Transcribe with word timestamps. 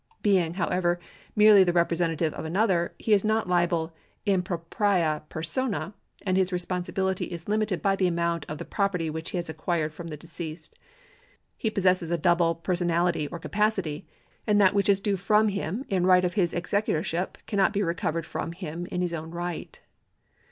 Being, 0.23 0.55
however, 0.55 0.99
merely 1.35 1.63
the 1.63 1.73
representative 1.73 2.33
of 2.33 2.43
another, 2.43 2.95
he 2.97 3.13
is 3.13 3.23
not 3.23 3.47
liable 3.47 3.93
in 4.25 4.41
propria 4.41 5.21
persona, 5.29 5.93
and 6.25 6.37
his 6.37 6.51
responsibility 6.51 7.25
is 7.25 7.47
limited 7.47 7.83
by 7.83 7.95
the 7.95 8.07
amount 8.07 8.47
of 8.49 8.57
the 8.57 8.65
property 8.65 9.11
which 9.11 9.29
he 9.29 9.37
has 9.37 9.47
acquired 9.47 9.93
from 9.93 10.07
the 10.07 10.17
deceased. 10.17 10.73
He 11.55 11.69
possesses 11.69 12.09
a 12.09 12.17
double 12.17 12.55
personality 12.55 13.27
or 13.27 13.37
capacity, 13.37 14.07
and 14.47 14.59
that 14.59 14.73
which 14.73 14.89
is 14.89 14.99
due 14.99 15.17
from 15.17 15.49
him 15.49 15.85
in 15.87 16.07
right 16.07 16.25
of 16.25 16.33
his 16.33 16.51
executorship 16.51 17.37
cannot 17.45 17.71
be 17.71 17.83
recovered 17.83 18.25
from 18.25 18.53
him 18.53 18.87
in 18.87 19.01
his 19.01 19.13
own 19.13 19.29
right. 19.29 19.79